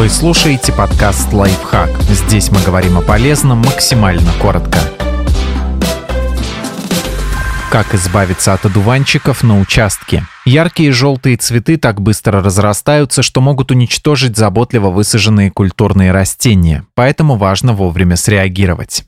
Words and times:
Вы 0.00 0.08
слушаете 0.08 0.72
подкаст 0.72 1.30
«Лайфхак». 1.30 1.90
Здесь 2.04 2.50
мы 2.50 2.58
говорим 2.62 2.96
о 2.96 3.02
полезном 3.02 3.58
максимально 3.58 4.32
коротко. 4.40 4.78
Как 7.70 7.94
избавиться 7.94 8.54
от 8.54 8.64
одуванчиков 8.64 9.42
на 9.42 9.60
участке? 9.60 10.24
Яркие 10.46 10.90
желтые 10.90 11.36
цветы 11.36 11.76
так 11.76 12.00
быстро 12.00 12.42
разрастаются, 12.42 13.22
что 13.22 13.42
могут 13.42 13.72
уничтожить 13.72 14.38
заботливо 14.38 14.88
высаженные 14.88 15.50
культурные 15.50 16.12
растения, 16.12 16.86
поэтому 16.94 17.36
важно 17.36 17.74
вовремя 17.74 18.16
среагировать. 18.16 19.04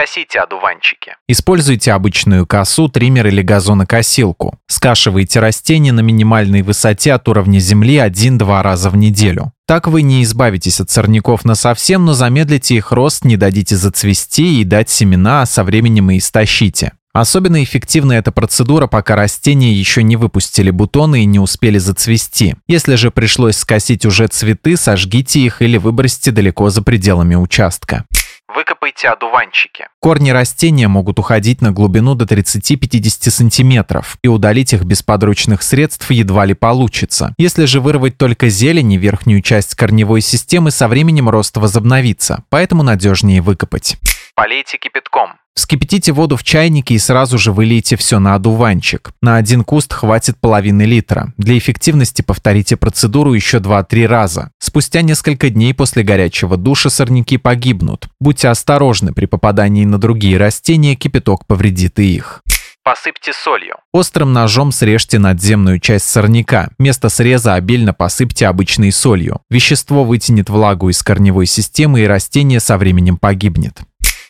Скосите 0.00 0.40
одуванчики. 0.40 1.12
Используйте 1.28 1.92
обычную 1.92 2.46
косу, 2.46 2.88
триммер 2.88 3.26
или 3.26 3.42
газонокосилку. 3.42 4.58
Скашивайте 4.66 5.40
растения 5.40 5.92
на 5.92 6.00
минимальной 6.00 6.62
высоте 6.62 7.12
от 7.12 7.28
уровня 7.28 7.58
земли 7.58 7.96
1-2 7.96 8.62
раза 8.62 8.88
в 8.88 8.96
неделю. 8.96 9.52
Так 9.66 9.88
вы 9.88 10.00
не 10.00 10.22
избавитесь 10.22 10.80
от 10.80 10.88
сорняков 10.88 11.44
на 11.44 11.54
совсем, 11.54 12.06
но 12.06 12.14
замедлите 12.14 12.76
их 12.76 12.92
рост, 12.92 13.26
не 13.26 13.36
дадите 13.36 13.76
зацвести 13.76 14.62
и 14.62 14.64
дать 14.64 14.88
семена, 14.88 15.42
а 15.42 15.46
со 15.46 15.64
временем 15.64 16.10
и 16.10 16.16
истощите. 16.16 16.92
Особенно 17.12 17.62
эффективна 17.62 18.12
эта 18.14 18.32
процедура, 18.32 18.86
пока 18.86 19.16
растения 19.16 19.74
еще 19.74 20.02
не 20.02 20.16
выпустили 20.16 20.70
бутоны 20.70 21.24
и 21.24 21.26
не 21.26 21.40
успели 21.40 21.76
зацвести. 21.76 22.54
Если 22.68 22.94
же 22.94 23.10
пришлось 23.10 23.56
скосить 23.56 24.06
уже 24.06 24.28
цветы, 24.28 24.78
сожгите 24.78 25.40
их 25.40 25.60
или 25.60 25.76
выбросьте 25.76 26.30
далеко 26.30 26.70
за 26.70 26.82
пределами 26.82 27.34
участка. 27.34 28.06
Выкопайте 28.54 29.08
одуванчики. 29.08 29.86
Корни 30.00 30.30
растения 30.30 30.88
могут 30.88 31.18
уходить 31.18 31.60
на 31.60 31.72
глубину 31.72 32.14
до 32.14 32.24
30-50 32.24 33.30
сантиметров, 33.30 34.16
и 34.22 34.28
удалить 34.28 34.72
их 34.72 34.82
без 34.84 35.02
подручных 35.02 35.62
средств 35.62 36.10
едва 36.10 36.46
ли 36.46 36.54
получится. 36.54 37.34
Если 37.38 37.64
же 37.66 37.80
вырвать 37.80 38.18
только 38.18 38.48
зелень 38.48 38.92
и 38.92 38.98
верхнюю 38.98 39.42
часть 39.42 39.74
корневой 39.74 40.20
системы, 40.20 40.70
со 40.70 40.88
временем 40.88 41.28
рост 41.28 41.56
возобновится, 41.56 42.44
поэтому 42.48 42.82
надежнее 42.82 43.40
выкопать. 43.40 43.96
Полейте 44.34 44.78
кипятком. 44.78 45.34
Вскипятите 45.60 46.12
воду 46.12 46.38
в 46.38 46.42
чайнике 46.42 46.94
и 46.94 46.98
сразу 46.98 47.36
же 47.36 47.52
вылейте 47.52 47.94
все 47.96 48.18
на 48.18 48.34
одуванчик. 48.34 49.12
На 49.20 49.36
один 49.36 49.62
куст 49.62 49.92
хватит 49.92 50.38
половины 50.40 50.84
литра. 50.84 51.34
Для 51.36 51.58
эффективности 51.58 52.22
повторите 52.22 52.78
процедуру 52.78 53.34
еще 53.34 53.58
2-3 53.58 54.06
раза. 54.06 54.52
Спустя 54.58 55.02
несколько 55.02 55.50
дней 55.50 55.74
после 55.74 56.02
горячего 56.02 56.56
душа 56.56 56.88
сорняки 56.88 57.36
погибнут. 57.36 58.08
Будьте 58.20 58.48
осторожны 58.48 59.12
при 59.12 59.26
попадании 59.26 59.84
на 59.84 59.98
другие 59.98 60.38
растения, 60.38 60.94
кипяток 60.94 61.44
повредит 61.46 61.98
и 61.98 62.14
их. 62.14 62.40
Посыпьте 62.82 63.34
солью. 63.34 63.74
Острым 63.92 64.32
ножом 64.32 64.72
срежьте 64.72 65.18
надземную 65.18 65.78
часть 65.78 66.08
сорняка. 66.08 66.70
Место 66.78 67.10
среза 67.10 67.52
обильно 67.52 67.92
посыпьте 67.92 68.46
обычной 68.46 68.92
солью. 68.92 69.42
Вещество 69.50 70.04
вытянет 70.04 70.48
влагу 70.48 70.88
из 70.88 71.02
корневой 71.02 71.44
системы 71.44 72.00
и 72.00 72.06
растение 72.06 72.60
со 72.60 72.78
временем 72.78 73.18
погибнет. 73.18 73.82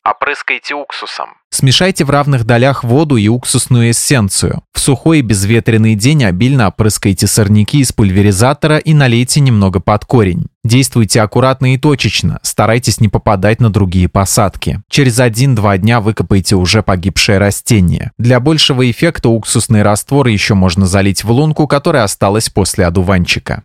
Опрыскайте 0.02 0.74
уксусом. 0.74 1.28
Смешайте 1.50 2.04
в 2.04 2.10
равных 2.10 2.44
долях 2.44 2.84
воду 2.84 3.16
и 3.16 3.28
уксусную 3.28 3.90
эссенцию. 3.90 4.62
В 4.72 4.80
сухой 4.80 5.18
и 5.18 5.22
безветренный 5.22 5.94
день 5.94 6.24
обильно 6.24 6.68
опрыскайте 6.68 7.26
сорняки 7.26 7.80
из 7.80 7.92
пульверизатора 7.92 8.78
и 8.78 8.94
налейте 8.94 9.40
немного 9.40 9.78
под 9.80 10.06
корень. 10.06 10.46
Действуйте 10.62 11.20
аккуратно 11.20 11.74
и 11.74 11.78
точечно, 11.78 12.38
старайтесь 12.42 13.00
не 13.00 13.08
попадать 13.08 13.60
на 13.60 13.70
другие 13.70 14.08
посадки. 14.08 14.80
Через 14.88 15.18
1-2 15.18 15.78
дня 15.78 16.00
выкопайте 16.00 16.54
уже 16.54 16.82
погибшее 16.82 17.38
растение. 17.38 18.12
Для 18.16 18.40
большего 18.40 18.90
эффекта 18.90 19.28
уксусный 19.28 19.82
раствор 19.82 20.28
еще 20.28 20.54
можно 20.54 20.86
залить 20.86 21.24
в 21.24 21.30
лунку, 21.30 21.66
которая 21.66 22.04
осталась 22.04 22.48
после 22.48 22.86
одуванчика. 22.86 23.64